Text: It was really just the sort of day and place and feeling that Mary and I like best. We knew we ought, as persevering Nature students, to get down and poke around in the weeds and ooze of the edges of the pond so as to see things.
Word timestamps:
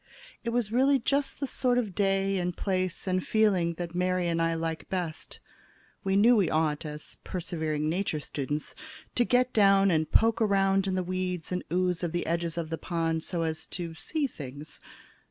It 0.43 0.49
was 0.49 0.71
really 0.71 0.97
just 0.97 1.39
the 1.39 1.45
sort 1.45 1.77
of 1.77 1.93
day 1.93 2.39
and 2.39 2.57
place 2.57 3.05
and 3.05 3.23
feeling 3.23 3.75
that 3.75 3.93
Mary 3.93 4.27
and 4.27 4.41
I 4.41 4.55
like 4.55 4.89
best. 4.89 5.39
We 6.03 6.15
knew 6.15 6.35
we 6.35 6.49
ought, 6.49 6.85
as 6.87 7.17
persevering 7.23 7.87
Nature 7.87 8.19
students, 8.19 8.73
to 9.13 9.23
get 9.23 9.53
down 9.53 9.91
and 9.91 10.11
poke 10.11 10.41
around 10.41 10.87
in 10.87 10.95
the 10.95 11.03
weeds 11.03 11.51
and 11.51 11.63
ooze 11.71 12.01
of 12.01 12.13
the 12.13 12.25
edges 12.25 12.57
of 12.57 12.71
the 12.71 12.79
pond 12.79 13.21
so 13.21 13.43
as 13.43 13.67
to 13.77 13.93
see 13.93 14.25
things. 14.25 14.79